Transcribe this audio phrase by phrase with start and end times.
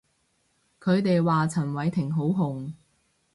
[0.79, 2.73] 佢哋話陳偉霆好紅